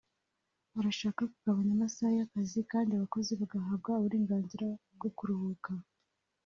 [0.79, 5.71] arashaka kugabanya amasaha y’akazi kandi abakozi bagahabwa uburenganzira bwo kuruhuka